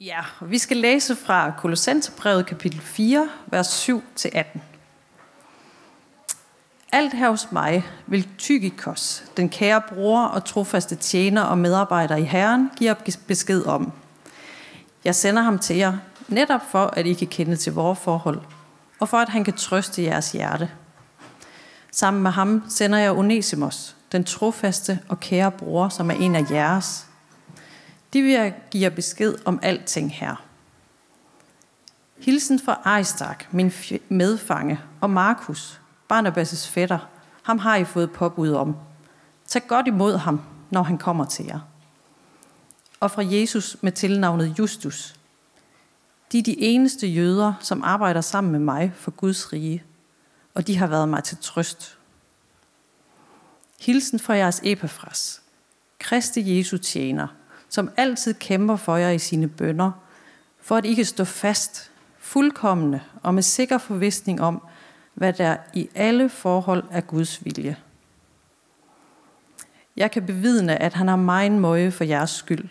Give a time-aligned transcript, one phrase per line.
[0.00, 4.58] Ja, og vi skal læse fra Kolossenserbrevet kapitel 4, vers 7-18.
[6.92, 12.22] Alt her hos mig vil Tygikos, den kære bror og trofaste tjener og medarbejder i
[12.22, 12.96] Herren, give
[13.26, 13.92] besked om.
[15.04, 15.96] Jeg sender ham til jer,
[16.28, 18.40] netop for at I kan kende til vores forhold,
[19.00, 20.70] og for at han kan trøste jeres hjerte.
[21.92, 26.50] Sammen med ham sender jeg Onesimus, den trofaste og kære bror, som er en af
[26.50, 27.06] jeres.
[28.12, 30.44] De vil give jer besked om alting her.
[32.18, 33.72] Hilsen fra Aristark, min
[34.08, 35.80] medfange, og Markus,
[36.12, 36.98] Barnabas' fætter,
[37.42, 38.76] ham har I fået påbud om.
[39.46, 41.60] Tag godt imod ham, når han kommer til jer.
[43.00, 45.14] Og fra Jesus med tilnavnet Justus.
[46.32, 49.84] De er de eneste jøder, som arbejder sammen med mig for Guds rige,
[50.54, 51.98] og de har været mig til trøst.
[53.80, 55.42] Hilsen fra jeres Epafras,
[55.98, 57.26] Kristi Jesu tjener,
[57.68, 59.90] som altid kæmper for jer i sine bønder,
[60.60, 64.62] for at I kan stå fast, fuldkommende og med sikker forvisning om,
[65.14, 67.76] hvad der i alle forhold er Guds vilje.
[69.96, 72.68] Jeg kan bevidne, at han har meget møje for jeres skyld,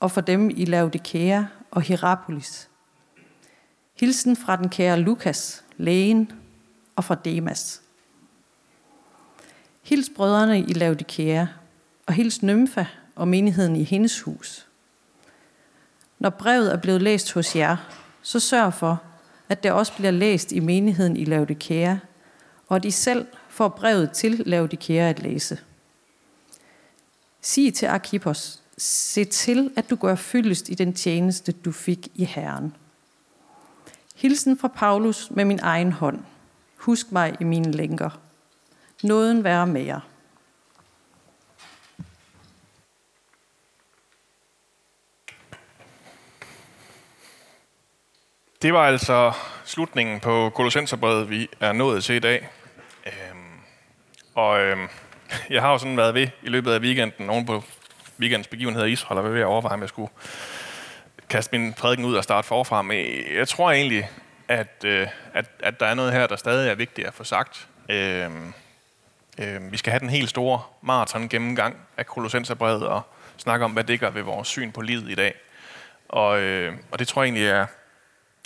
[0.00, 2.68] og for dem i Laodikea og Hierapolis.
[3.94, 6.32] Hilsen fra den kære Lukas, lægen,
[6.96, 7.82] og fra Demas.
[9.82, 11.46] Hils brødrene i Laodikea,
[12.06, 12.86] og hils Nymfa
[13.20, 14.66] og menigheden i hendes hus.
[16.18, 17.76] Når brevet er blevet læst hos jer,
[18.22, 19.02] så sørg for,
[19.48, 21.96] at det også bliver læst i menigheden i Laodikea,
[22.68, 25.58] og at I selv får brevet til Laodikea at læse.
[27.40, 32.24] Sig til Arkippos, se til, at du gør fyldest i den tjeneste, du fik i
[32.24, 32.74] Herren.
[34.14, 36.20] Hilsen fra Paulus med min egen hånd.
[36.76, 38.20] Husk mig i mine lænker.
[39.02, 40.09] Nåden være med jer.
[48.62, 49.32] Det var altså
[49.64, 52.48] slutningen på Kolossenserbrevet, vi er nået til i dag.
[53.06, 53.60] Øhm,
[54.34, 54.88] og øhm,
[55.50, 57.64] jeg har jo sådan været ved i løbet af weekenden, nogen på
[58.18, 60.12] weekendens begivenheder i Israel, og var ved at overveje, om jeg skulle
[61.28, 62.82] kaste min prædiken ud og starte forfra.
[62.82, 64.10] Men jeg tror egentlig,
[64.48, 67.68] at, øh, at, at der er noget her, der stadig er vigtigt at få sagt.
[67.88, 68.52] Øhm,
[69.38, 73.02] øh, vi skal have den helt store maraton gennemgang af Kolossenserbrevet og
[73.36, 75.34] snakke om, hvad det gør ved vores syn på livet i dag.
[76.08, 77.66] Og, øh, og det tror jeg egentlig er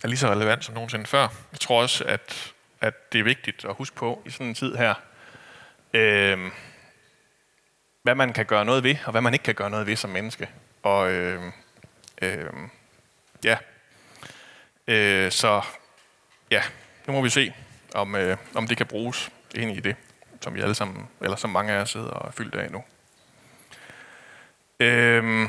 [0.04, 1.28] er lige så relevant som nogensinde før.
[1.52, 4.76] Jeg tror også, at, at det er vigtigt at huske på i sådan en tid
[4.76, 4.94] her,
[5.94, 6.50] øh,
[8.02, 10.10] hvad man kan gøre noget ved, og hvad man ikke kan gøre noget ved som
[10.10, 10.48] menneske.
[10.82, 11.42] Og øh,
[12.22, 12.46] øh,
[13.44, 13.56] ja,
[14.86, 15.62] øh, så
[16.50, 16.62] ja,
[17.06, 17.52] nu må vi se,
[17.94, 19.96] om, øh, om det kan bruges ind i det,
[20.40, 22.84] som vi alle sammen, eller som mange af jer sidder og er fyldt af nu.
[24.80, 25.48] Øh,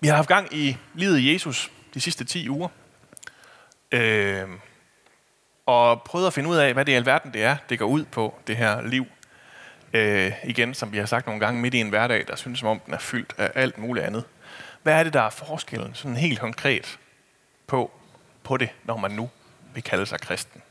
[0.00, 2.68] vi har haft gang i livet i Jesus, de sidste 10 uger.
[3.92, 4.48] Øh,
[5.66, 8.04] og prøvet at finde ud af, hvad det i alverden det er, det går ud
[8.04, 9.06] på, det her liv.
[9.92, 12.68] Øh, igen, som vi har sagt nogle gange, midt i en hverdag, der synes som
[12.68, 14.24] om, den er fyldt af alt muligt andet.
[14.82, 16.98] Hvad er det, der er forskellen, sådan helt konkret,
[17.66, 17.90] på,
[18.42, 19.30] på det, når man nu
[19.74, 20.62] vil kalde sig kristen?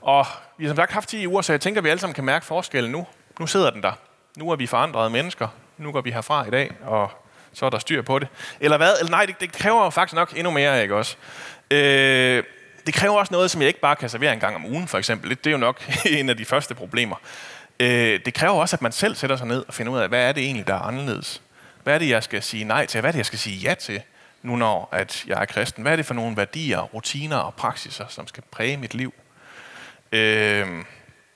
[0.00, 0.26] Og
[0.56, 2.24] vi har som sagt haft 10 uger, så jeg tænker, at vi alle sammen kan
[2.24, 3.06] mærke forskellen nu.
[3.40, 3.92] Nu sidder den der.
[4.36, 5.48] Nu er vi forandrede mennesker.
[5.78, 7.23] Nu går vi herfra i dag, og
[7.54, 8.28] så er der styr på det.
[8.60, 8.92] Eller hvad?
[8.98, 11.16] Eller nej, det, det kræver faktisk nok endnu mere, ikke også?
[11.70, 12.44] Øh,
[12.86, 14.98] det kræver også noget, som jeg ikke bare kan servere en gang om ugen, for
[14.98, 15.30] eksempel.
[15.30, 17.16] Det er jo nok en af de første problemer.
[17.80, 20.28] Øh, det kræver også, at man selv sætter sig ned og finder ud af, hvad
[20.28, 21.42] er det egentlig, der er anderledes?
[21.82, 23.00] Hvad er det, jeg skal sige nej til?
[23.00, 24.02] Hvad er det, jeg skal sige ja til,
[24.42, 25.82] nu når at jeg er kristen?
[25.82, 29.14] Hvad er det for nogle værdier, rutiner og praksiser, som skal præge mit liv?
[30.12, 30.66] Øh,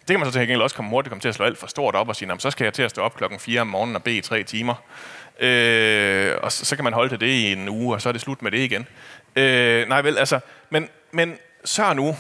[0.09, 1.67] det kan man så til gengæld også komme hurtigt komme til at slå alt for
[1.67, 3.97] stort op og sige, så skal jeg til at stå op klokken 4 om morgenen
[3.97, 4.75] og bede i tre timer.
[5.39, 8.13] Øh, og så, så kan man holde til det i en uge, og så er
[8.13, 8.87] det slut med det igen.
[9.37, 10.41] Øh, nej vel, altså,
[10.71, 12.17] men, men sørg nu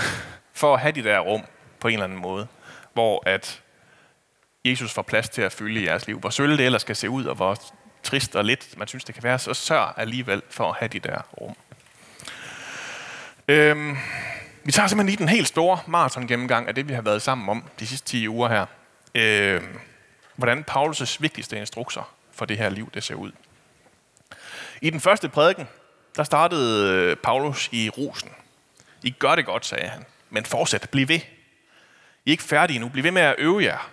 [0.60, 1.42] for at have de der rum
[1.80, 2.46] på en eller anden måde,
[2.92, 3.62] hvor at
[4.64, 6.20] Jesus får plads til at fylde i jeres liv.
[6.20, 7.58] Hvor sølle det ellers skal se ud, og hvor
[8.02, 10.98] trist og lidt man synes, det kan være, så sørg alligevel for at have de
[10.98, 11.54] der rum.
[13.48, 13.96] Øhm,
[14.64, 17.48] vi tager simpelthen lige den helt store maraton gennemgang af det, vi har været sammen
[17.48, 18.66] om de sidste 10 uger her.
[19.14, 19.78] Øhm,
[20.36, 23.32] hvordan Paulus' vigtigste instrukser for det her liv, det ser ud.
[24.80, 25.68] I den første prædiken,
[26.16, 28.30] der startede øh, Paulus i rosen.
[29.02, 31.20] I gør det godt, sagde han, men fortsæt, bliv ved.
[32.24, 33.90] I er ikke færdige nu, bliv ved med at øve jer.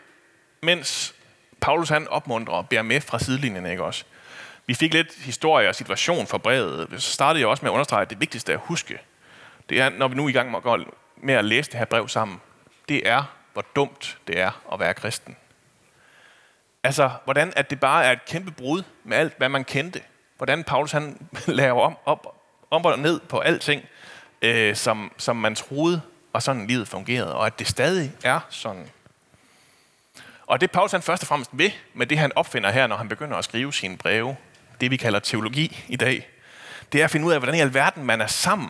[0.61, 1.15] Mens
[1.61, 4.03] Paulus han opmuntrer og bærer med fra sidelinjen, ikke også?
[4.65, 6.87] Vi fik lidt historie og situation for brevet.
[6.97, 8.99] Så startede jeg også med at understrege, at det vigtigste at huske,
[9.69, 10.51] det er, når vi nu er i gang
[11.17, 12.41] med at læse det her brev sammen,
[12.89, 15.35] det er, hvor dumt det er at være kristen.
[16.83, 20.01] Altså, hvordan at det bare er et kæmpe brud med alt, hvad man kendte.
[20.37, 22.35] hvordan Paulus han laver om, op,
[22.71, 23.83] om og ned på alting,
[24.41, 26.01] øh, som, som man troede,
[26.33, 28.89] og sådan livet fungerede, og at det stadig er sådan.
[30.47, 33.09] Og det Paulus han først og fremmest ved, med det han opfinder her, når han
[33.09, 34.35] begynder at skrive sine breve,
[34.81, 36.29] det vi kalder teologi i dag,
[36.91, 38.69] det er at finde ud af, hvordan i alverden man er sammen,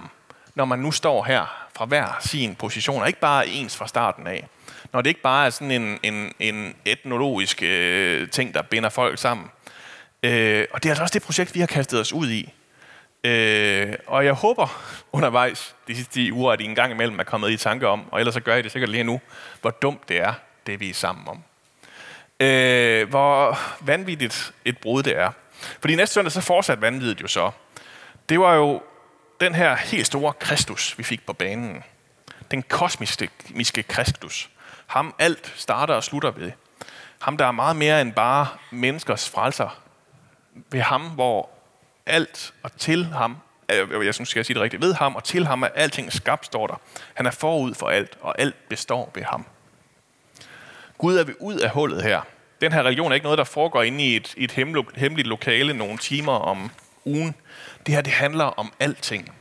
[0.55, 4.27] når man nu står her fra hver sin position, og ikke bare ens fra starten
[4.27, 4.47] af.
[4.93, 9.19] Når det ikke bare er sådan en, en, en etnologisk øh, ting, der binder folk
[9.19, 9.47] sammen.
[10.23, 12.53] Øh, og det er altså også det projekt, vi har kastet os ud i.
[13.23, 17.51] Øh, og jeg håber undervejs de sidste uger, at I en gang imellem er kommet
[17.51, 19.21] i tanke om, og ellers så gør I det sikkert lige nu,
[19.61, 20.33] hvor dumt det er,
[20.67, 21.43] det vi er sammen om.
[22.39, 25.31] Øh, hvor vanvittigt et brud det er.
[25.79, 27.51] Fordi næste søndag så fortsatte vanvittigt jo så.
[28.29, 28.81] Det var jo
[29.39, 31.83] den her helt store Kristus, vi fik på banen.
[32.51, 34.49] Den kosmiske Kristus.
[34.89, 36.51] Ham alt starter og slutter ved.
[37.21, 39.81] Ham, der er meget mere end bare menneskers frelser.
[40.71, 41.49] Ved ham, hvor
[42.05, 43.37] alt og til ham,
[43.71, 45.67] øh, øh, jeg synes, skal jeg sige det rigtigt, ved ham og til ham er
[45.67, 46.81] alting skabt, står der.
[47.13, 49.45] Han er forud for alt, og alt består ved ham.
[50.97, 52.21] Gud er vi ud af hullet her.
[52.61, 54.51] Den her religion er ikke noget, der foregår inde i et, et
[54.95, 56.71] hemmeligt lokale nogle timer om
[57.05, 57.35] ugen.
[57.85, 59.35] Det her, det handler om alting.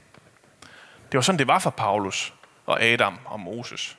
[1.12, 2.34] Det var sådan, det var for Paulus
[2.66, 3.97] og Adam og Moses.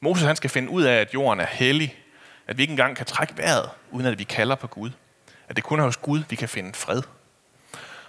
[0.00, 1.96] Moses han skal finde ud af, at jorden er hellig,
[2.46, 4.90] at vi ikke engang kan trække vejret, uden at vi kalder på Gud.
[5.48, 7.02] At det kun er hos Gud, vi kan finde fred.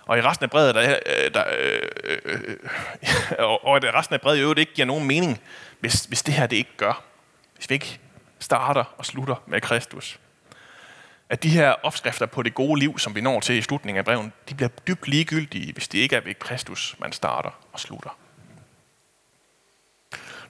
[0.06, 1.82] Og i resten af brevet, der, øh, der, øh,
[2.26, 2.58] øh, øh,
[3.40, 5.42] og at resten af brevet i øvrigt ikke giver nogen mening,
[5.80, 7.04] hvis, hvis det her det ikke gør.
[7.56, 8.00] Hvis vi ikke
[8.40, 10.20] starter og slutter med Kristus.
[11.30, 14.06] At de her opskrifter på det gode liv, som vi når til i slutningen af
[14.06, 18.18] brevet, de bliver dybt ligegyldige, hvis det ikke er ved Kristus, man starter og slutter.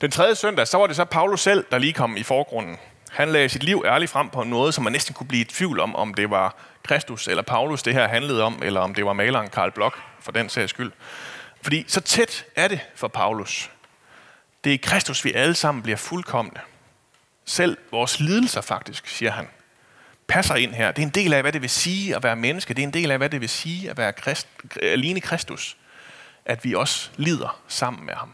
[0.01, 2.78] Den tredje søndag, så var det så Paulus selv, der lige kom i forgrunden.
[3.10, 5.80] Han lagde sit liv ærligt frem på noget, som man næsten kunne blive i tvivl
[5.80, 9.13] om, om det var Kristus eller Paulus, det her handlede om, eller om det var
[9.13, 10.92] maleren Karl Bloch, for den sags skyld.
[11.62, 13.72] Fordi så tæt er det for Paulus.
[14.63, 16.60] Det er i Kristus, vi alle sammen bliver fuldkommende.
[17.46, 19.48] Selv vores lidelser faktisk, siger han,
[20.28, 20.92] passer ind her.
[20.92, 22.74] Det er en del af, hvad det vil sige at være menneske.
[22.74, 24.48] Det er en del af, hvad det vil sige at være krist,
[24.81, 25.78] alene Kristus.
[26.46, 28.34] At vi også lider sammen med ham.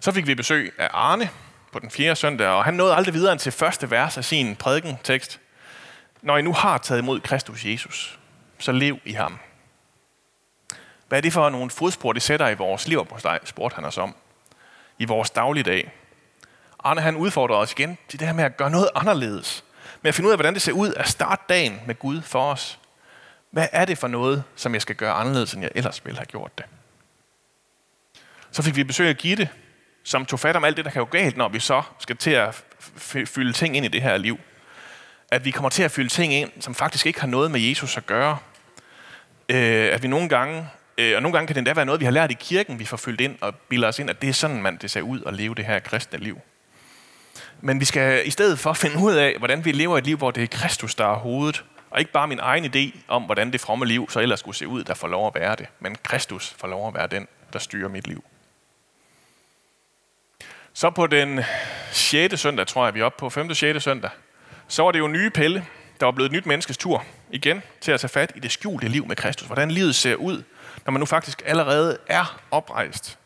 [0.00, 1.30] Så fik vi besøg af Arne
[1.72, 4.56] på den fjerde søndag, og han nåede aldrig videre end til første vers af sin
[4.56, 5.40] prædikentekst.
[6.22, 8.18] Når I nu har taget imod Kristus Jesus,
[8.58, 9.38] så lev i ham.
[11.08, 13.98] Hvad er det for nogle fodspor, det sætter i vores liv på spurgte han os
[13.98, 14.14] om.
[14.98, 15.92] I vores dagligdag.
[16.84, 19.64] Arne han udfordrer os igen til det her med at gøre noget anderledes.
[20.02, 22.52] Med at finde ud af, hvordan det ser ud at starte dagen med Gud for
[22.52, 22.78] os.
[23.50, 26.26] Hvad er det for noget, som jeg skal gøre anderledes, end jeg ellers ville have
[26.26, 26.66] gjort det?
[28.50, 29.48] Så fik vi besøg af Gitte,
[30.08, 32.30] som tog fat om alt det, der kan gå galt, når vi så skal til
[32.30, 32.64] at
[33.26, 34.38] fylde ting ind i det her liv.
[35.30, 37.96] At vi kommer til at fylde ting ind, som faktisk ikke har noget med Jesus
[37.96, 38.38] at gøre.
[39.48, 40.68] Øh, at vi nogle gange,
[40.98, 42.84] øh, og nogle gange kan det endda være noget, vi har lært i kirken, vi
[42.84, 45.22] får fyldt ind og bilder os ind, at det er sådan, man det ser ud
[45.26, 46.40] at leve det her kristne liv.
[47.60, 50.30] Men vi skal i stedet for finde ud af, hvordan vi lever et liv, hvor
[50.30, 53.60] det er Kristus, der er hovedet, og ikke bare min egen idé om, hvordan det
[53.60, 56.54] fromme liv så ellers skulle se ud, der får lov at være det, men Kristus
[56.58, 58.24] får lov at være den, der styrer mit liv.
[60.78, 61.40] Så på den
[61.92, 62.40] 6.
[62.40, 63.54] søndag, tror jeg, vi er oppe på 5.
[63.54, 63.82] 6.
[63.82, 64.10] søndag,
[64.68, 65.66] så var det jo nye pille,
[66.00, 68.88] der var blevet et nyt menneskes tur igen til at tage fat i det skjulte
[68.88, 69.46] liv med Kristus.
[69.46, 70.42] Hvordan livet ser ud,
[70.86, 73.18] når man nu faktisk allerede er oprejst.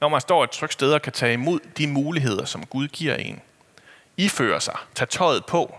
[0.00, 3.14] Når man står et trygt sted og kan tage imod de muligheder, som Gud giver
[3.14, 3.40] en.
[4.16, 5.76] Ifører sig, tager tøjet på,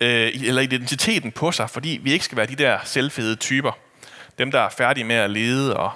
[0.00, 3.78] øh, eller identiteten på sig, fordi vi ikke skal være de der selvfede typer.
[4.38, 5.92] Dem, der er færdige med at lede, og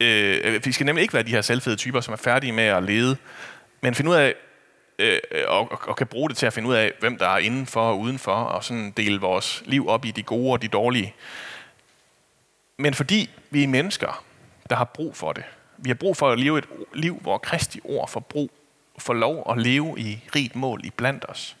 [0.00, 2.64] øh, øh vi skal nemlig ikke være de her selvfede typer, som er færdige med
[2.64, 3.16] at lede,
[3.80, 4.34] men finde ud af,
[4.98, 7.28] øh, øh, og, og, og kan bruge det til at finde ud af, hvem der
[7.28, 10.68] er indenfor og udenfor, og sådan dele vores liv op i de gode og de
[10.68, 11.14] dårlige.
[12.78, 14.24] Men fordi vi er mennesker,
[14.70, 15.44] der har brug for det.
[15.76, 18.50] Vi har brug for at leve et liv, hvor Kristi ord får, brug,
[18.98, 21.56] får lov at leve i rigt mål i blandt os.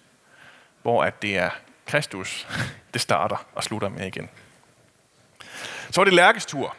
[0.82, 1.50] Hvor at det er
[1.86, 2.48] Kristus,
[2.92, 4.28] det starter og slutter med igen.
[5.90, 6.76] Så var det Lærkes tur.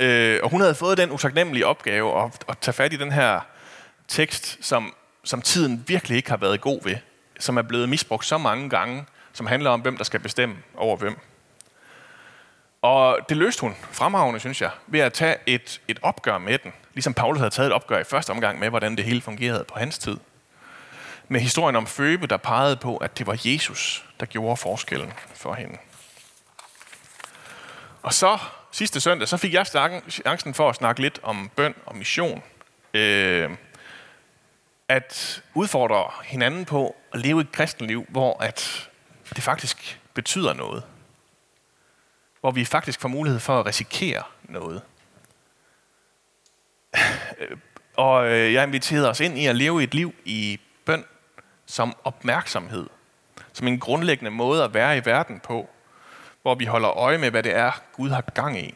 [0.00, 3.40] Øh, og hun havde fået den utaknemmelige opgave at, at tage fat i den her
[4.08, 4.94] tekst, som,
[5.24, 6.96] som tiden virkelig ikke har været god ved,
[7.40, 10.96] som er blevet misbrugt så mange gange, som handler om, hvem der skal bestemme over
[10.96, 11.18] hvem.
[12.82, 16.72] Og det løste hun fremragende, synes jeg, ved at tage et, et opgør med den.
[16.94, 19.78] Ligesom Paulus havde taget et opgør i første omgang med, hvordan det hele fungerede på
[19.78, 20.16] hans tid.
[21.28, 25.54] Med historien om Føbe, der pegede på, at det var Jesus, der gjorde forskellen for
[25.54, 25.78] hende.
[28.02, 28.38] Og så
[28.72, 29.66] sidste søndag, så fik jeg
[30.10, 32.42] chancen for at snakke lidt om bøn og mission.
[32.94, 33.50] Øh,
[34.88, 38.90] at udfordre hinanden på at leve et kristenliv, hvor at
[39.34, 40.82] det faktisk betyder noget.
[42.40, 44.82] hvor vi faktisk får mulighed for at risikere noget.
[47.96, 51.04] Og øh, jeg inviterede os ind i at leve et liv i bøn
[51.66, 52.86] som opmærksomhed.
[53.52, 55.68] Som en grundlæggende måde at være i verden på,
[56.42, 58.74] hvor vi holder øje med, hvad det er, Gud har gang i.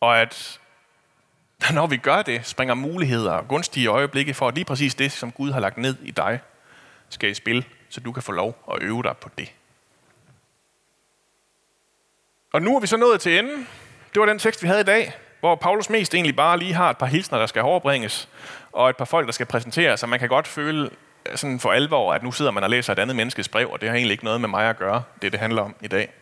[0.00, 0.60] Og at
[1.74, 5.32] når vi gør det, springer muligheder og gunstige øjeblikke for, at lige præcis det, som
[5.32, 6.40] Gud har lagt ned i dig,
[7.08, 9.52] skal i spil, så du kan få lov at øve dig på det.
[12.52, 13.68] Og nu er vi så nået til enden.
[14.14, 16.90] Det var den tekst, vi havde i dag, hvor Paulus mest egentlig bare lige har
[16.90, 18.28] et par hilsner, der skal overbringes,
[18.72, 20.90] og et par folk, der skal præsenteres, så man kan godt føle
[21.30, 23.80] øh, sådan for alvor, at nu sidder man og læser et andet menneskes brev, og
[23.80, 26.12] det har egentlig ikke noget med mig at gøre, det det handler om i dag.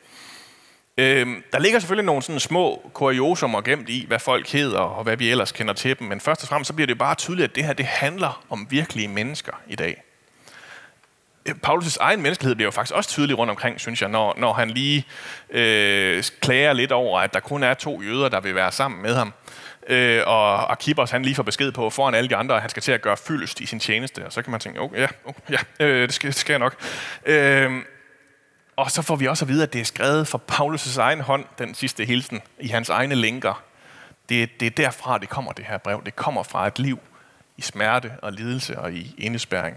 [1.01, 5.17] Øhm, der ligger selvfølgelig nogle sådan små kuriosumer gemt i, hvad folk hedder, og hvad
[5.17, 7.55] vi ellers kender til dem, men først og fremmest så bliver det bare tydeligt, at
[7.55, 10.03] det her det handler om virkelige mennesker i dag.
[11.47, 14.53] Øh, Paulus' egen menneskelighed bliver jo faktisk også tydelig rundt omkring, synes jeg, når, når
[14.53, 15.07] han lige
[15.51, 19.15] øh, klager lidt over, at der kun er to jøder, der vil være sammen med
[19.15, 19.33] ham.
[19.89, 22.83] Øh, og Akibos han lige får besked på foran alle de andre, at han skal
[22.83, 24.27] til at gøre fyldest i sin tjeneste.
[24.27, 26.59] Og så kan man tænke, oh, ja, oh, ja øh, det, skal, det skal jeg
[26.59, 26.77] nok.
[27.27, 27.83] Øh,
[28.81, 31.45] og så får vi også at vide, at det er skrevet fra Paulus' egen hånd,
[31.59, 33.63] den sidste hilsen, i hans egne lænker.
[34.29, 36.03] Det, det er derfra, det kommer, det her brev.
[36.05, 36.99] Det kommer fra et liv
[37.57, 39.77] i smerte og lidelse og i indespæring.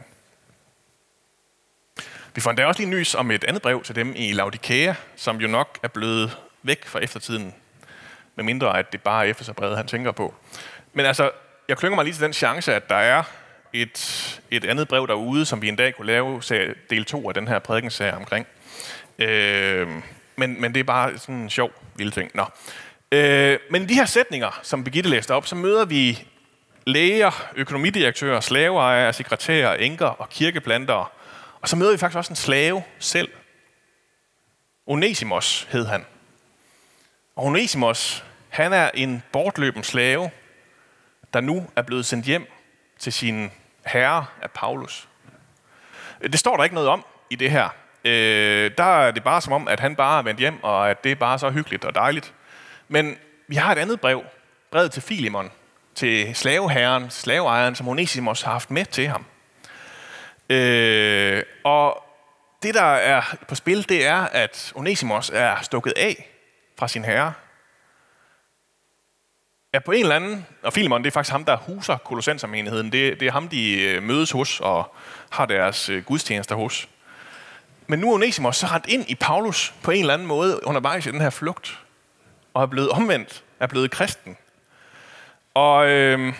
[2.35, 5.37] Vi får endda også lige nys om et andet brev til dem i Laodikea, som
[5.37, 7.53] jo nok er blevet væk fra eftertiden,
[8.35, 10.33] med mindre at det bare er Efeserbrevet, han tænker på.
[10.93, 11.31] Men altså,
[11.67, 13.23] jeg klynger mig lige til den chance, at der er
[13.73, 16.41] et, et andet brev derude, som vi en dag kunne lave
[16.89, 18.47] del 2 af den her prædikenserie omkring.
[19.19, 19.87] Øh,
[20.35, 22.31] men, men det er bare sådan en sjov lille ting.
[22.33, 22.45] Nå.
[23.11, 26.27] Øh, men de her sætninger, som Birgitte læste op, så møder vi
[26.87, 31.05] læger, økonomidirektører, slaveejere, sekretærer, enker og kirkeplantere.
[31.61, 33.29] Og så møder vi faktisk også en slave selv.
[34.85, 36.05] Onesimos hed han.
[37.35, 40.31] Og Onesimos, han er en bortløben slave,
[41.33, 42.47] der nu er blevet sendt hjem
[42.99, 43.51] til sin
[43.85, 45.07] herre af Paulus.
[46.21, 47.69] Det står der ikke noget om i det her.
[48.05, 51.03] Øh, der er det bare som om, at han bare er vendt hjem, og at
[51.03, 52.33] det er bare så hyggeligt og dejligt.
[52.87, 53.17] Men
[53.47, 54.23] vi har et andet brev,
[54.71, 55.51] brevet til Filimon,
[55.95, 59.25] til slaveherren, slaveejeren, som Onesimus har haft med til ham.
[60.49, 62.03] Øh, og
[62.63, 66.29] det, der er på spil, det er, at Onesimus er stukket af
[66.79, 67.33] fra sin herre.
[69.73, 72.91] Er på en eller anden, og Filimon, det er faktisk ham, der huser kolossensermenigheden.
[72.91, 74.95] Det, det er ham, de øh, mødes hos og
[75.29, 76.89] har deres øh, gudstjenester hos.
[77.87, 81.05] Men nu er Onesimus så rent ind i Paulus på en eller anden måde undervejs
[81.05, 81.79] i den her flugt,
[82.53, 84.37] og er blevet omvendt, er blevet kristen.
[85.53, 86.33] Og øh,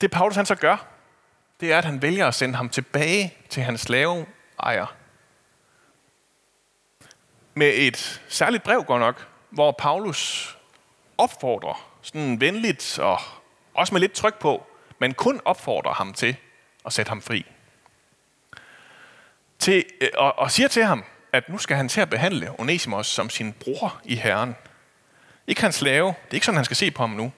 [0.00, 0.86] det Paulus han så gør,
[1.60, 4.94] det er, at han vælger at sende ham tilbage til hans slaveejer.
[7.54, 10.56] Med et særligt brev, går nok, hvor Paulus
[11.18, 13.18] opfordrer, sådan venligt og
[13.74, 14.66] også med lidt tryk på,
[14.98, 16.36] men kun opfordrer ham til
[16.86, 17.46] at sætte ham fri
[19.64, 23.06] til, øh, og, og siger til ham, at nu skal han til at behandle Onesimus
[23.06, 24.56] som sin bror i Herren.
[25.46, 26.06] Ikke hans slave.
[26.06, 27.32] Det er ikke sådan, han skal se på ham nu.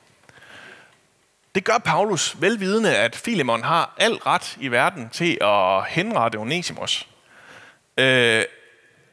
[1.54, 7.08] Det gør Paulus velvidende, at Filemon har al ret i verden til at henrette Onesimus.
[7.96, 8.44] Øh,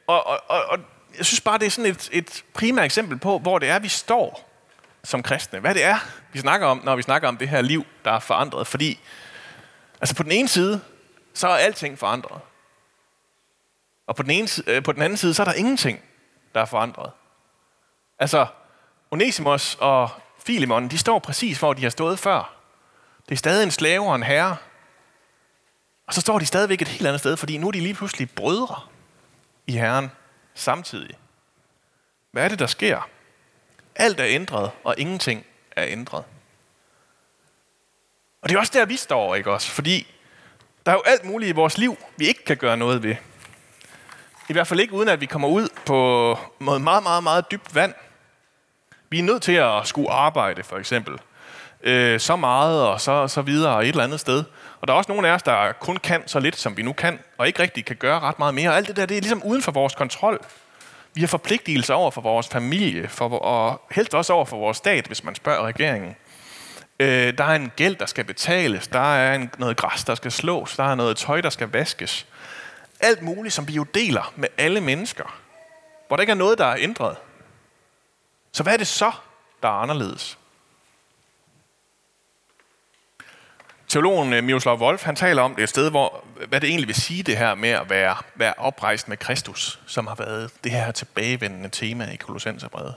[0.06, 0.78] og, og, og, og
[1.18, 3.88] jeg synes bare, det er sådan et, et primært eksempel på, hvor det er, vi
[3.88, 4.50] står
[5.04, 5.60] som kristne.
[5.60, 5.96] Hvad det er,
[6.32, 8.66] vi snakker om, når vi snakker om det her liv, der er forandret.
[8.66, 9.00] Fordi
[10.00, 10.80] altså på den ene side,
[11.34, 12.40] så er alting forandret.
[14.06, 16.00] Og på den, ene, øh, på den anden side, så er der ingenting,
[16.54, 17.10] der er forandret.
[18.18, 18.46] Altså,
[19.10, 22.54] Onesimus og Filemon, de står præcis, hvor de har stået før.
[23.28, 24.56] Det er stadig en slave og en herre.
[26.06, 28.30] Og så står de stadigvæk et helt andet sted, fordi nu er de lige pludselig
[28.30, 28.80] brødre
[29.66, 30.10] i Herren
[30.54, 31.16] samtidig.
[32.30, 33.08] Hvad er det, der sker?
[33.96, 36.24] Alt er ændret, og ingenting er ændret.
[38.42, 39.70] Og det er også der, vi står, ikke også?
[39.70, 40.06] Fordi
[40.86, 43.16] der er jo alt muligt i vores liv, vi ikke kan gøre noget ved.
[44.48, 47.74] I hvert fald ikke uden, at vi kommer ud på noget meget, meget, meget dybt
[47.74, 47.94] vand.
[49.10, 51.18] Vi er nødt til at skulle arbejde, for eksempel.
[51.82, 54.44] Øh, så meget og så, så videre et eller andet sted.
[54.80, 56.92] Og der er også nogle af os, der kun kan så lidt, som vi nu
[56.92, 58.70] kan, og ikke rigtig kan gøre ret meget mere.
[58.70, 60.40] Og alt det der, det er ligesom uden for vores kontrol.
[61.14, 65.06] Vi har forpligtelser over for vores familie, for, og helst også over for vores stat,
[65.06, 66.16] hvis man spørger regeringen.
[67.00, 68.88] Øh, der er en gæld, der skal betales.
[68.88, 70.76] Der er en, noget græs, der skal slås.
[70.76, 72.26] Der er noget tøj, der skal vaskes
[73.00, 75.40] alt muligt, som vi jo deler med alle mennesker.
[76.06, 77.16] Hvor der ikke er noget, der er ændret.
[78.52, 79.12] Så hvad er det så,
[79.62, 80.38] der er anderledes?
[83.88, 86.94] Teologen eh, Miroslav Wolf, han taler om det et sted, hvor, hvad det egentlig vil
[86.94, 90.92] sige det her med at være, være oprejst med Kristus, som har været det her
[90.92, 92.94] tilbagevendende tema i Kolossenserbrevet.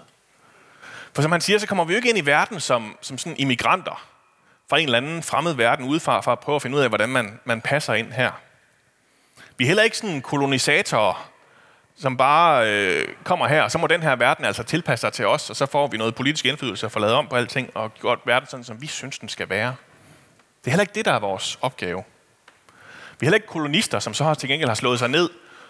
[1.14, 3.36] For som han siger, så kommer vi jo ikke ind i verden som, som sådan
[3.38, 4.08] immigranter
[4.70, 7.10] fra en eller anden fremmed verden udefra, for at prøve at finde ud af, hvordan
[7.10, 8.32] man, man passer ind her.
[9.58, 11.32] Vi er heller ikke sådan kolonisatorer,
[11.96, 15.28] som bare øh, kommer her, og så må den her verden altså tilpasse sig til
[15.28, 17.94] os, og så får vi noget politisk indflydelse og får lavet om på alting, og
[17.94, 19.76] gjort verden sådan, som vi synes, den skal være.
[20.60, 22.04] Det er heller ikke det, der er vores opgave.
[23.20, 25.30] Vi er heller ikke kolonister, som så har til gengæld har slået sig ned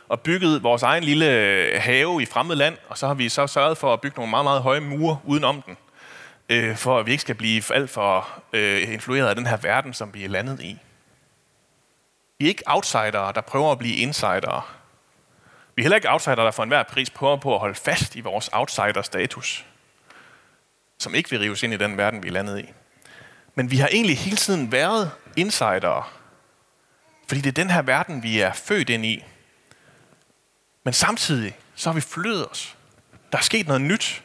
[0.10, 3.48] og bygget vores egen lille øh, have i fremmed land, og så har vi så
[3.48, 5.78] sørget for at bygge nogle meget, meget høje mure udenom den,
[6.50, 9.94] øh, for at vi ikke skal blive alt for øh, influeret af den her verden,
[9.94, 10.78] som vi er landet i.
[12.40, 14.62] I er ikke outsidere, der prøver at blive insidere.
[15.76, 18.22] Vi er heller ikke outsidere, der for enhver pris prøver på at holde fast i
[18.22, 19.66] vores outsider-status,
[21.00, 22.74] som ikke vil rives ind i den verden, vi er landet i.
[23.56, 26.04] Men vi har egentlig hele tiden været insidere,
[27.28, 29.24] fordi det er den her verden, vi er født ind i.
[30.84, 32.76] Men samtidig så har vi flyttet os.
[33.32, 34.24] Der er sket noget nyt.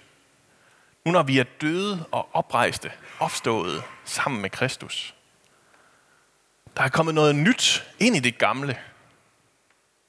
[1.04, 5.14] Nu når vi er døde og oprejste, opstået sammen med Kristus.
[6.76, 8.78] Der er kommet noget nyt ind i det gamle.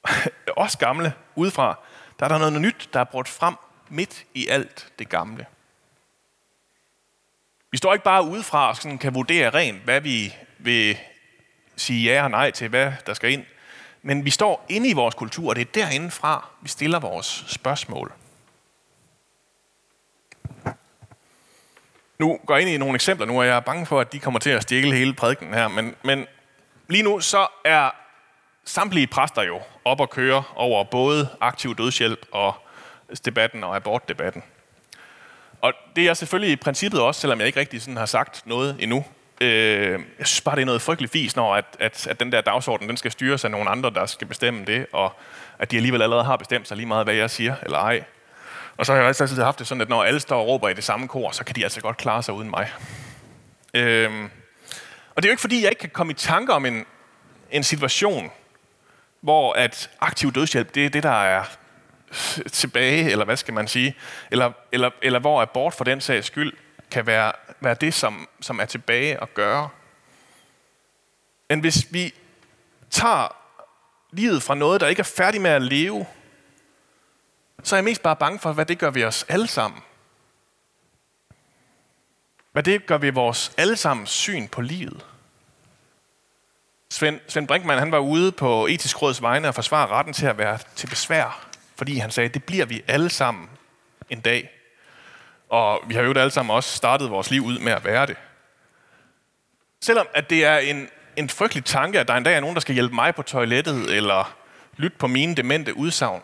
[0.58, 1.80] Også gamle udefra.
[2.20, 3.56] Der er der noget nyt, der er brugt frem
[3.90, 5.46] midt i alt det gamle.
[7.72, 10.98] Vi står ikke bare udefra og sådan kan vurdere rent, hvad vi vil
[11.76, 13.46] sige ja og nej til, hvad der skal ind.
[14.02, 18.14] Men vi står inde i vores kultur, og det er derindefra, vi stiller vores spørgsmål.
[22.20, 24.20] Nu går jeg ind i nogle eksempler nu, og jeg er bange for, at de
[24.20, 25.68] kommer til at stjæle hele prædiken her.
[25.68, 26.28] Men, men
[26.88, 27.90] lige nu så er
[28.66, 32.56] samtlige præster jo op og køre over både aktiv dødshjælp og
[33.26, 34.44] debatten og abortdebatten.
[35.62, 38.76] Og det er selvfølgelig i princippet også, selvom jeg ikke rigtig sådan har sagt noget
[38.80, 39.06] endnu.
[39.42, 42.42] Øh, jeg synes bare, det er noget frygteligt fis, når at, at, at den der
[42.42, 45.14] dagsorden den skal styres af nogle andre, der skal bestemme det, og
[45.60, 48.04] at de alligevel allerede har bestemt sig lige meget, hvad jeg siger eller ej.
[48.78, 50.70] Og så har jeg også altid haft det sådan, at når alle står og råber
[50.70, 52.72] i det samme kor, så kan de altså godt klare sig uden mig.
[53.74, 54.12] Øh,
[55.16, 56.86] og det er jo ikke, fordi jeg ikke kan komme i tanke om en,
[57.52, 58.32] en situation,
[59.22, 61.44] hvor at aktiv dødshjælp, det er det, der er
[62.52, 63.96] tilbage, eller hvad skal man sige,
[64.32, 66.54] eller, eller, eller hvor abort for den sags skyld
[66.92, 69.70] kan være, være det, som, som er tilbage at gøre.
[71.50, 72.14] Men hvis vi
[72.90, 73.36] tager
[74.12, 76.06] livet fra noget, der ikke er færdig med at leve,
[77.64, 79.82] så er jeg mest bare bange for, hvad det gør vi os alle sammen.
[82.54, 85.06] Hvad det gør vi vores allesammens syn på livet.
[86.92, 90.38] Svend, Svend Brinkmann han var ude på etisk råds vegne og forsvare retten til at
[90.38, 93.50] være til besvær fordi han sagde, det bliver vi alle sammen
[94.10, 94.50] en dag.
[95.50, 98.16] Og vi har jo alle sammen også startet vores liv ud med at være det.
[99.82, 102.62] Selvom at det er en, en frygtelig tanke, at der en dag er nogen, der
[102.62, 104.36] skal hjælpe mig på toilettet, eller
[104.78, 106.22] lytte på mine demente udsagn,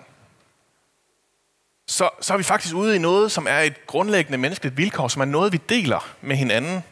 [1.90, 5.22] så, så er vi faktisk ude i noget, som er et grundlæggende menneskeligt vilkår, som
[5.22, 6.84] er noget, vi deler med hinanden,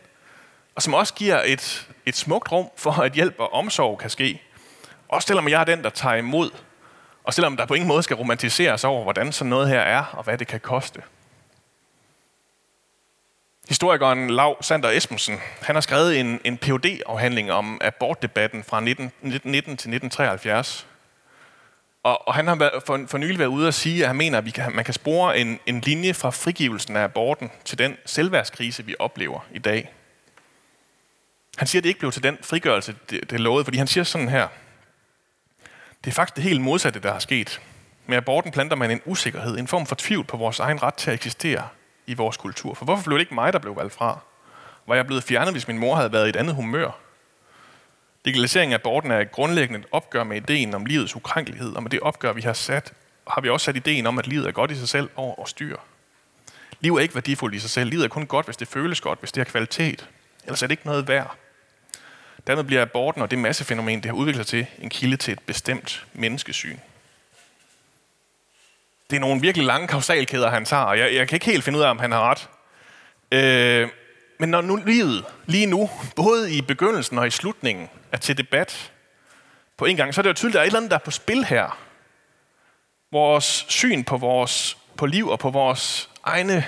[0.76, 4.42] og som også giver et, et smukt rum for, at hjælp og omsorg kan ske.
[5.10, 6.50] Også selvom jeg er den, der tager imod
[7.28, 10.24] og selvom der på ingen måde skal romantiseres over, hvordan sådan noget her er, og
[10.24, 11.02] hvad det kan koste.
[13.70, 19.12] Historikeren Lav Sander Esmussen, han har skrevet en, en phd afhandling om abortdebatten fra 19
[19.22, 20.88] 19 til 1973.
[22.08, 24.46] Og, og han har for, for nylig været ude og sige, at han mener, at
[24.46, 28.86] vi kan, man kan spore en, en linje fra frigivelsen af aborten til den selvværdskrise,
[28.86, 29.94] vi oplever i dag.
[31.58, 34.04] Han siger, at det ikke blev til den frigørelse, det, det lovede, fordi han siger
[34.04, 34.48] sådan her–
[36.04, 37.62] det er faktisk det helt modsatte, der er sket.
[38.06, 41.12] Med aborten planter man en usikkerhed, en form for tvivl på vores egen ret til
[41.12, 41.68] at eksistere
[42.08, 42.74] i vores kultur.
[42.74, 44.20] For hvorfor blev det ikke mig, der blev valgt fra?
[44.88, 47.07] Var jeg blevet fjernet, hvis min mor havde været i et andet humør?
[48.28, 52.00] Legalisering af aborten er et grundlæggende opgør med ideen om livets ukrænkelighed, og med det
[52.00, 52.94] opgør, vi har sat,
[53.28, 55.50] har vi også sat ideen om, at livet er godt i sig selv over og
[55.50, 55.78] styr.
[56.80, 57.90] Liv er ikke værdifuldt i sig selv.
[57.90, 60.10] Livet er kun godt, hvis det føles godt, hvis det har kvalitet.
[60.44, 61.36] Ellers er det ikke noget værd.
[62.48, 65.40] Dermed bliver aborten og det massefænomen, det har udviklet sig til, en kilde til et
[65.40, 66.78] bestemt menneskesyn.
[69.10, 71.80] Det er nogle virkelig lange kausalkæder, han tager, og jeg, jeg kan ikke helt finde
[71.80, 72.50] ud af, om han har ret.
[73.32, 73.90] Øh,
[74.38, 78.92] men når nu livet lige nu, både i begyndelsen og i slutningen, er til debat
[79.78, 80.98] på en gang, så er det jo tydeligt, at der er et eller andet, der
[80.98, 81.80] er på spil her.
[83.12, 86.66] Vores syn på, vores, på liv og på vores egne,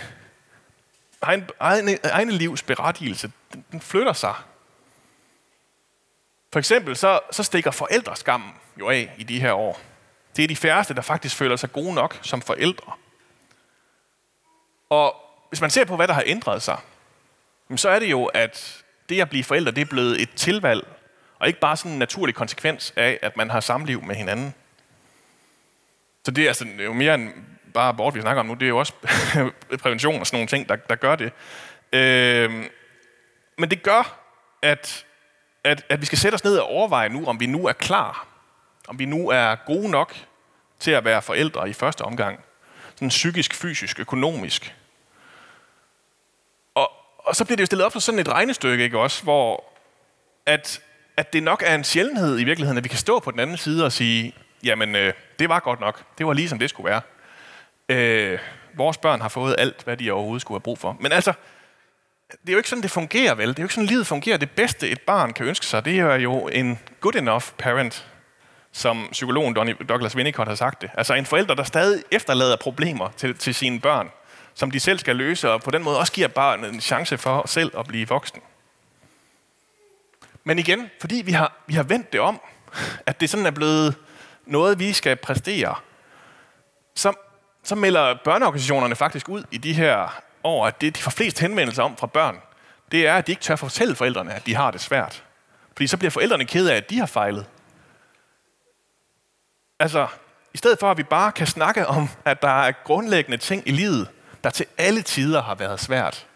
[1.22, 4.34] egne, egne, egne livs berettigelse, den, den flytter sig
[6.52, 9.80] for eksempel så, så stikker forældreskammen jo af i de her år.
[10.36, 12.94] Det er de færreste, der faktisk føler sig gode nok som forældre.
[14.90, 15.16] Og
[15.50, 16.78] hvis man ser på, hvad der har ændret sig,
[17.78, 20.88] så er det jo, at det at blive forældre, det er blevet et tilvalg
[21.40, 24.54] Og ikke bare sådan en naturlig konsekvens af, at man har samliv med hinanden.
[26.26, 27.30] Så det er, altså, det er jo mere end
[27.74, 28.54] bare abort, vi snakker om nu.
[28.54, 28.94] Det er jo også
[29.84, 31.32] prævention og sådan nogle ting, der, der gør det.
[31.94, 32.66] Øh,
[33.58, 34.20] men det gør,
[34.62, 35.06] at,
[35.64, 38.28] at, at vi skal sætte os ned og overveje nu, om vi nu er klar.
[38.88, 40.16] Om vi nu er gode nok
[40.80, 42.40] til at være forældre i første omgang.
[42.96, 44.76] Sådan psykisk, fysisk, økonomisk.
[47.30, 49.24] Og, så bliver det jo stillet op for sådan et regnestykke, ikke også?
[49.24, 49.64] Hvor
[50.46, 50.82] at,
[51.18, 53.58] at det nok er en sjældenhed i virkeligheden, at vi kan stå på den anden
[53.58, 56.04] side og sige, jamen, øh, det var godt nok.
[56.18, 57.02] Det var lige som det skulle være.
[57.90, 58.40] Øh,
[58.78, 60.98] vores børn har fået alt, hvad de overhovedet skulle have brug for.
[61.00, 61.34] Men altså,
[62.32, 63.48] det er jo ikke sådan, det fungerer vel.
[63.48, 64.38] Det er jo ikke sådan, livet fungerer.
[64.38, 68.08] Det bedste, et barn kan ønske sig, det er jo en good enough parent,
[68.72, 69.56] som psykologen
[69.90, 70.90] Douglas Winnicott har sagt det.
[70.98, 74.10] Altså en forælder, der stadig efterlader problemer til, til sine børn,
[74.60, 77.48] som de selv skal løse, og på den måde også giver barnet en chance for
[77.48, 78.42] selv at blive voksen.
[80.44, 82.42] Men igen, fordi vi har, vi har vendt det om,
[83.06, 83.96] at det sådan er blevet
[84.46, 85.76] noget, vi skal præstere,
[86.96, 87.14] så,
[87.64, 91.84] så melder børneorganisationerne faktisk ud i de her år, at det, de får flest henvendelser
[91.84, 92.38] om fra børn,
[92.92, 95.24] det er, at de ikke tør fortælle forældrene, at de har det svært.
[95.72, 97.46] Fordi så bliver forældrene ked af, at de har fejlet.
[99.80, 100.08] Altså,
[100.54, 103.72] i stedet for at vi bare kan snakke om, at der er grundlæggende ting i
[103.72, 104.08] livet,
[104.44, 106.28] der til alle tider har været svært.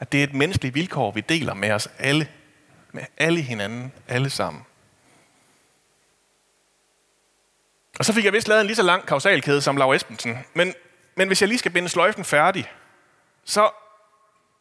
[0.00, 2.28] At det er et menneskeligt vilkår, vi deler med os alle.
[2.92, 4.62] Med alle hinanden, alle sammen.
[7.98, 10.38] Og så fik jeg vist lavet en lige så lang kausalkæde som Laura Esbensen.
[10.54, 10.74] Men,
[11.14, 12.72] men hvis jeg lige skal binde sløjfen færdig,
[13.44, 13.70] så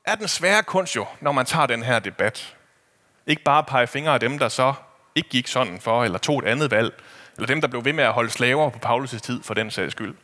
[0.05, 2.55] er den svære kunst jo, når man tager den her debat.
[3.27, 4.73] Ikke bare pege fingre af dem, der så
[5.15, 7.01] ikke gik sådan for, eller tog et andet valg,
[7.35, 9.91] eller dem, der blev ved med at holde slaver på Paulus' tid for den sags
[9.91, 10.15] skyld.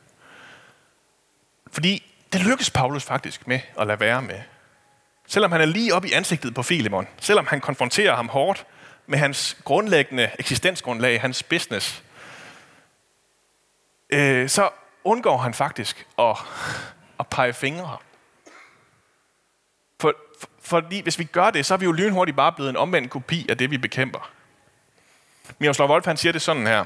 [1.72, 4.40] Fordi det lykkes Paulus faktisk med at lade være med.
[5.28, 8.66] Selvom han er lige op i ansigtet på Filemon, selvom han konfronterer ham hårdt
[9.08, 12.04] med hans grundlæggende eksistensgrundlag, hans business,
[14.10, 14.70] øh, så
[15.04, 16.38] undgår han faktisk at,
[17.20, 17.98] at pege fingre.
[20.00, 22.78] For, for, fordi hvis vi gør det, så er vi jo lynhurtigt bare blevet en
[22.78, 24.32] omvendt kopi af det, vi bekæmper.
[25.60, 26.86] Miroslav Wolf han siger det sådan her.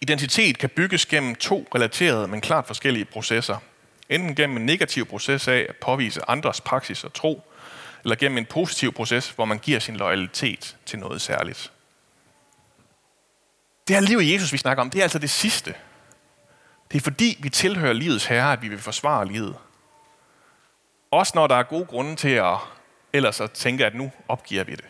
[0.00, 3.56] Identitet kan bygges gennem to relaterede, men klart forskellige processer.
[4.08, 7.42] Enten gennem en negativ proces af at påvise andres praksis og tro,
[8.04, 11.72] eller gennem en positiv proces, hvor man giver sin loyalitet til noget særligt.
[13.88, 15.74] Det her liv i Jesus, vi snakker om, det er altså det sidste.
[16.92, 19.56] Det er fordi, vi tilhører livets herre, at vi vil forsvare livet.
[21.10, 22.56] Også når der er gode grunde til at
[23.12, 24.84] ellers at tænke, at nu opgiver vi det.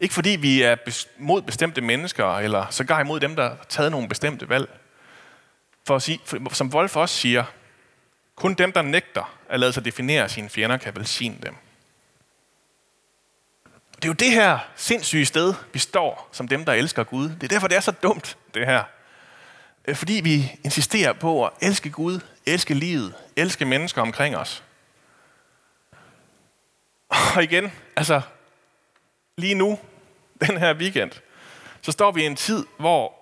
[0.00, 0.76] Ikke fordi vi er
[1.18, 4.78] mod bestemte mennesker, eller sågar imod dem, der har taget nogle bestemte valg.
[5.86, 6.20] For at sige,
[6.52, 7.44] som Wolf også siger,
[8.38, 11.54] kun dem, der nægter at lade sig definere af sine fjender, kan velsigne dem.
[13.96, 17.28] Det er jo det her sindssyge sted, vi står som dem, der elsker Gud.
[17.28, 18.82] Det er derfor, det er så dumt, det her.
[19.88, 24.62] Øh, fordi vi insisterer på at elske Gud, elske livet, elske mennesker omkring os.
[27.08, 28.20] Og igen, altså,
[29.36, 29.78] lige nu,
[30.46, 31.10] den her weekend,
[31.82, 33.17] så står vi i en tid, hvor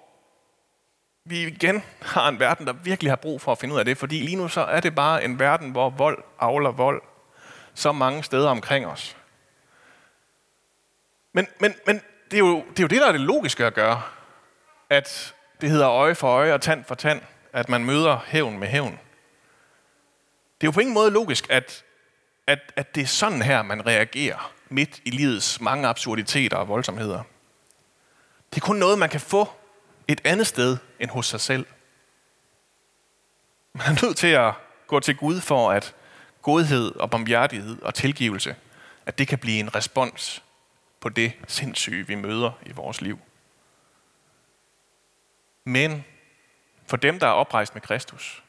[1.29, 3.99] vi igen har en verden, der virkelig har brug for at finde ud af det,
[3.99, 7.03] fordi lige nu så er det bare en verden, hvor vold avler vold
[7.75, 9.17] så mange steder omkring os.
[11.33, 13.75] Men, men, men det, er jo, det er jo det, der er det logiske at
[13.75, 14.03] gøre.
[14.91, 17.21] At det hedder øje for øje og tand for tand,
[17.53, 18.99] at man møder hævn med hævn.
[20.61, 21.85] Det er jo på ingen måde logisk, at,
[22.47, 27.23] at, at det er sådan her, man reagerer midt i livets mange absurditeter og voldsomheder.
[28.51, 29.49] Det er kun noget, man kan få
[30.09, 31.67] et andet sted end hos sig selv.
[33.73, 34.55] Man er nødt til at
[34.87, 35.95] gå til Gud for, at
[36.43, 38.57] godhed og barmhjertighed og tilgivelse,
[39.07, 40.43] at det kan blive en respons
[41.01, 43.19] på det sindssyge, vi møder i vores liv.
[45.65, 46.05] Men
[46.87, 48.43] for dem, der er oprejst med Kristus,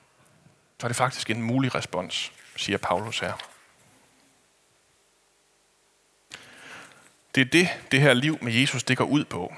[0.80, 3.34] så er det faktisk en mulig respons, siger Paulus her.
[7.36, 9.54] Det er det, det her liv med Jesus, det går ud på.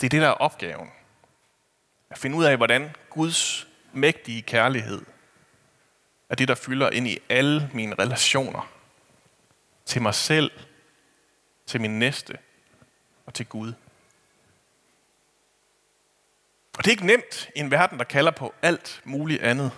[0.00, 0.90] Det er det, der er opgaven.
[2.10, 5.02] At finde ud af, hvordan Guds mægtige kærlighed
[6.30, 8.70] er det, der fylder ind i alle mine relationer.
[9.84, 10.50] Til mig selv,
[11.66, 12.38] til min næste
[13.26, 13.72] og til Gud.
[16.78, 19.72] Og det er ikke nemt i en verden, der kalder på alt muligt andet.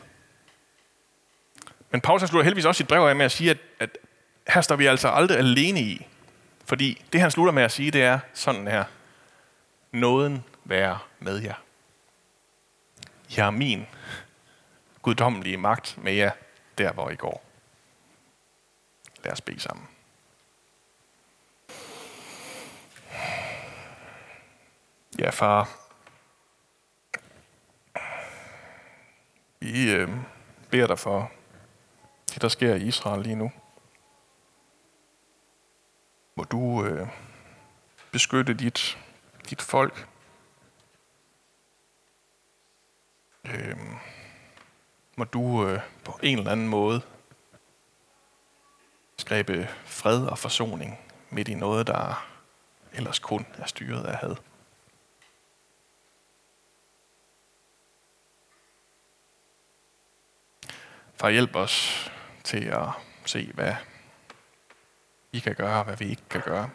[1.90, 3.98] Men Paulus slutter heldigvis også sit brev af med at sige, at, at
[4.48, 6.06] her står vi altså aldrig alene i.
[6.64, 8.84] Fordi det, han slutter med at sige, det er sådan her.
[9.92, 11.62] Nåden være med jer.
[13.28, 13.86] I har min
[15.02, 16.30] guddommelige magt med jer,
[16.78, 17.44] der hvor I går.
[19.24, 19.88] Lad os bede sammen.
[25.18, 25.68] Ja, far.
[29.60, 30.08] Vi øh,
[30.70, 31.30] beder dig for
[32.34, 33.52] det, der sker i Israel lige nu.
[36.34, 37.08] Må du øh,
[38.10, 38.98] beskytte dit,
[39.50, 40.08] dit folk.
[43.44, 43.76] Øh,
[45.16, 47.02] må du øh, på en eller anden måde
[49.16, 50.98] skabe fred og forsoning
[51.30, 52.28] midt i noget, der
[52.92, 54.36] ellers kun er styret af had.
[61.14, 62.10] Far, hjælp os
[62.44, 62.88] til at
[63.24, 63.74] se, hvad
[65.32, 66.70] vi kan gøre, og hvad vi ikke kan gøre.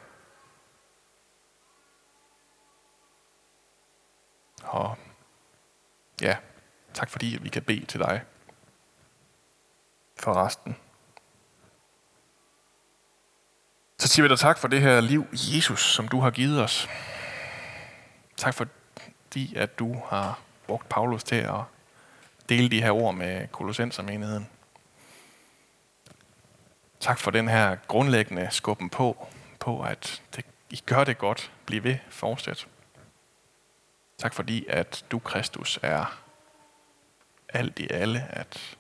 [4.74, 4.98] Og
[6.22, 6.38] ja,
[6.94, 8.22] tak fordi vi kan bede til dig
[10.20, 10.76] for resten.
[13.98, 16.88] Så siger vi dig tak for det her liv, Jesus, som du har givet os.
[18.38, 21.62] Tak fordi, at du har brugt Paulus til at
[22.50, 24.50] dele de her ord med kolossensermenigheden.
[27.00, 29.28] Tak for den her grundlæggende skubben på,
[29.60, 31.52] på at det, I gør det godt.
[31.66, 32.68] Bliv ved, fortsæt.
[34.18, 36.20] Tak fordi, at du, Kristus, er
[37.50, 38.78] alt i alle, at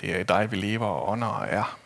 [0.00, 1.78] det er i dig, vi lever og ånder og er.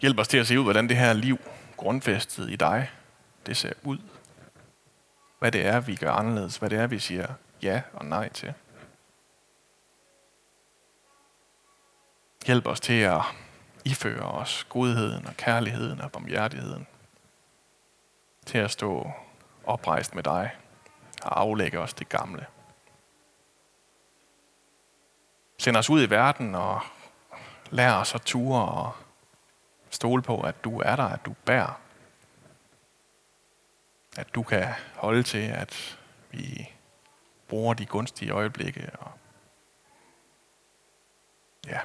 [0.00, 1.38] Hjælp os til at se ud, hvordan det her liv,
[1.76, 2.90] grundfæstet i dig,
[3.46, 3.98] det ser ud.
[5.38, 6.56] Hvad det er, vi gør anderledes.
[6.56, 8.54] Hvad det er, vi siger ja og nej til.
[12.46, 13.22] Hjælp os til at
[13.84, 16.86] iføre os godheden og kærligheden og barmhjertigheden.
[18.46, 19.10] Til at stå
[19.64, 20.50] oprejst med dig
[21.22, 22.46] og aflægge os det gamle.
[25.58, 26.80] Send os ud i verden og
[27.70, 28.92] lær os at ture og
[29.90, 31.80] stole på, at du er der, at du bærer.
[34.16, 35.98] At du kan holde til, at
[36.30, 36.72] vi
[37.48, 38.90] bruger de gunstige øjeblikke.
[38.98, 39.10] Og
[41.66, 41.80] ja.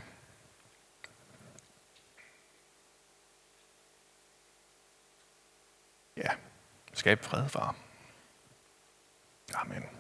[6.18, 6.30] Ja,
[6.98, 7.76] skab fred, far.
[9.56, 9.97] Amen.